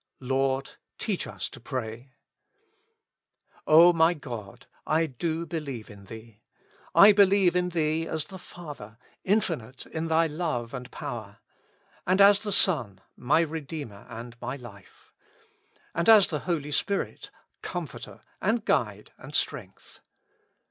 ''Lord, 0.19 0.77
teach 0.97 1.27
us 1.27 1.47
to 1.49 1.59
pray." 1.59 2.13
O 3.67 3.93
my 3.93 4.15
God! 4.15 4.65
I 4.83 5.05
do 5.05 5.45
believe 5.45 5.91
in 5.91 6.05
Thee. 6.05 6.41
I 6.95 7.11
believe 7.11 7.55
in 7.55 7.69
Thee 7.69 8.07
as 8.07 8.25
the 8.25 8.39
Father, 8.39 8.97
Infinite 9.23 9.85
in 9.85 10.07
Thy 10.07 10.25
Love 10.25 10.73
and 10.73 10.89
Power. 10.89 11.37
And 12.07 12.19
as 12.19 12.39
the 12.41 12.51
Son, 12.51 12.99
my 13.15 13.41
Redeemer 13.41 14.07
and 14.09 14.35
my 14.41 14.55
Life. 14.55 15.13
And 15.93 16.09
as 16.09 16.29
the 16.29 16.39
Holy 16.49 16.71
Spirit, 16.71 17.29
Comforter 17.61 18.21
and 18.41 18.65
Guide 18.65 19.11
and 19.19 19.35
Strength. 19.35 19.99